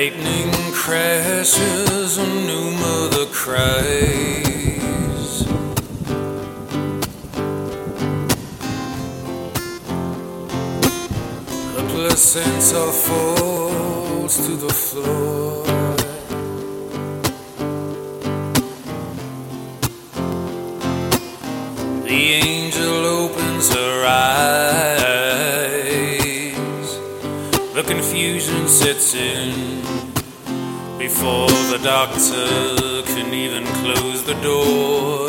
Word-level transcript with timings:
Lightning 0.00 0.52
crashes, 0.72 2.18
a 2.18 2.26
new 2.46 2.70
mother 2.84 3.26
cries. 3.32 3.84
The 11.74 11.82
placenta 11.92 12.84
falls 13.06 14.36
to 14.46 14.52
the 14.54 14.72
floor. 14.72 15.64
The 22.04 22.22
angel 22.44 23.04
opens 23.04 23.74
her 23.74 24.06
eyes. 24.06 24.87
Confusion 28.38 28.68
sets 28.68 29.14
in 29.14 29.82
before 30.96 31.48
the 31.72 31.80
doctor 31.82 33.02
can 33.12 33.34
even 33.34 33.64
close 33.82 34.24
the 34.24 34.34
door. 34.42 35.26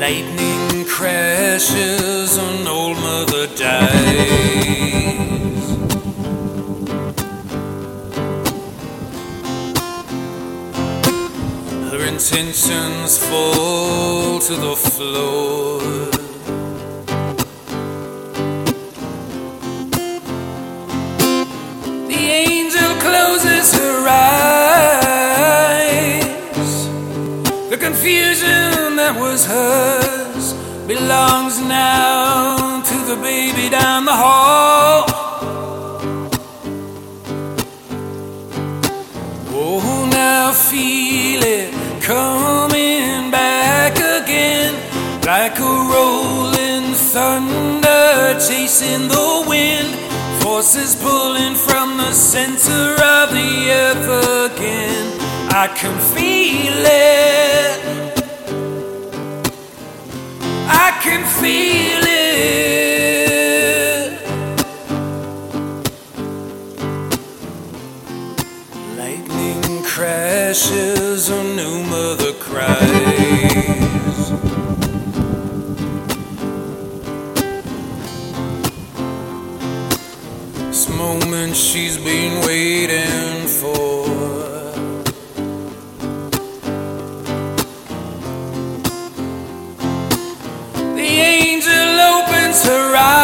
Lightning 0.00 0.86
crashes, 0.86 2.38
an 2.38 2.66
old 2.66 2.96
mother 2.98 3.46
dies. 3.54 4.86
Her 11.90 12.02
intentions 12.06 13.18
fall 13.18 14.38
to 14.38 14.54
the 14.56 14.76
floor. 14.76 16.15
Hers 29.46 30.54
belongs 30.86 31.60
now 31.60 32.82
to 32.82 32.96
the 33.10 33.16
baby 33.22 33.68
down 33.70 34.04
the 34.04 34.16
hall. 34.24 35.04
Oh, 39.58 40.08
now 40.10 40.52
feel 40.52 41.42
it 41.58 41.70
coming 42.02 43.30
back 43.30 43.94
again 44.20 44.74
like 45.24 45.58
a 45.60 45.74
rolling 45.94 46.92
thunder 47.12 48.38
chasing 48.46 49.06
the 49.08 49.44
wind. 49.48 49.94
Forces 50.42 50.96
pulling 50.96 51.54
from 51.54 51.96
the 51.98 52.12
center 52.12 52.84
of 53.14 53.26
the 53.38 53.52
earth 53.82 54.08
again. 54.50 55.06
I 55.50 55.68
can 55.78 55.96
feel 56.14 56.86
it. 56.86 56.95
Crashes, 69.96 71.30
a 71.30 71.42
new 71.42 71.82
mother 71.84 72.34
cries. 72.34 72.80
This 80.68 80.86
moment 80.90 81.56
she's 81.56 81.96
been 81.96 82.44
waiting 82.46 83.46
for. 83.46 84.04
The 90.94 91.12
angel 91.36 92.00
opens 92.12 92.66
her 92.66 92.96
eyes, 92.96 93.15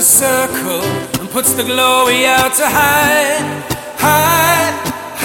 the 0.00 0.06
circle 0.06 0.82
and 1.20 1.28
puts 1.28 1.52
the 1.52 1.62
glory 1.62 2.24
out 2.24 2.54
to 2.54 2.64
hide, 2.64 3.44
hide, 4.00 4.74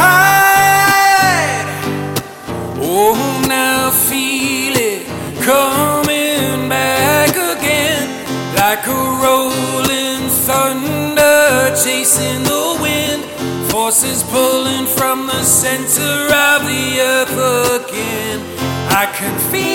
hide. 0.01 1.67
Oh, 2.81 3.15
now 3.47 3.89
feel 3.89 4.75
it 4.75 5.05
coming 5.49 6.67
back 6.67 7.31
again 7.53 8.05
like 8.59 8.85
a 8.87 9.01
rolling 9.23 10.27
thunder 10.43 11.73
chasing 11.81 12.43
the 12.43 12.77
wind. 12.83 13.23
Forces 13.71 14.23
pulling 14.23 14.87
from 14.87 15.27
the 15.27 15.41
center 15.43 16.15
of 16.51 16.59
the 16.67 16.99
earth 16.99 17.37
again. 17.79 18.41
I 18.91 19.05
can 19.17 19.39
feel 19.49 19.74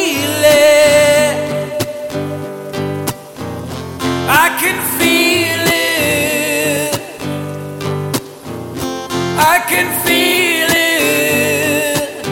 I 9.42 9.58
can 9.70 9.88
feel 10.04 10.70
it. 10.70 12.26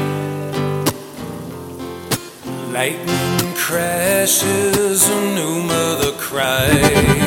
Lightning 2.72 3.54
crashes, 3.54 5.08
a 5.08 5.20
new 5.34 5.62
mother 5.62 6.12
cries. 6.18 7.17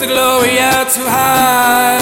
The 0.00 0.06
glory 0.06 0.58
out 0.58 0.90
to 0.90 1.00
high. 1.00 1.96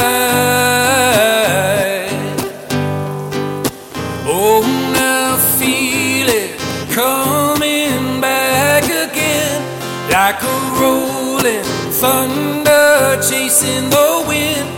Oh, 4.27 4.63
now 4.93 5.37
feel 5.59 6.29
it 6.29 6.59
coming 6.91 8.21
back 8.21 8.85
again 8.85 9.63
like 10.11 10.43
a 10.43 10.57
rolling 10.81 11.63
thunder 12.01 13.21
chasing 13.29 13.91
the 13.91 14.25
wind. 14.27 14.69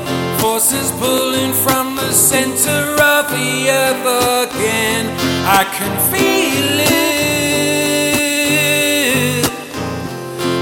Forces 0.41 0.91
pulling 1.01 1.53
from 1.55 1.97
the 1.97 2.13
center 2.13 2.97
of 3.15 3.31
the 3.31 3.71
earth 3.71 4.07
again. 4.51 5.07
I 5.47 5.65
can 5.77 5.95
feel 6.11 6.81
it. 6.81 7.07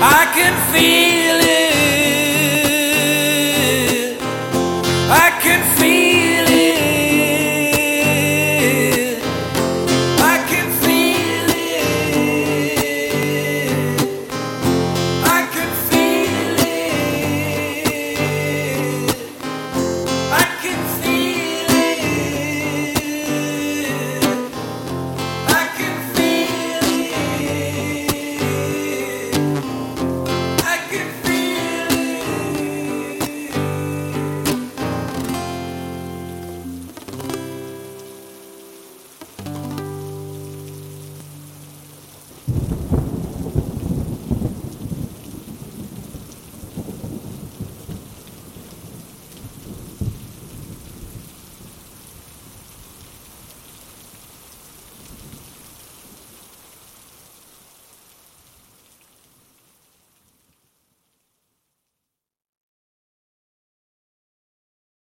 I 0.01 0.27
can 0.37 0.55
feel 0.73 1.24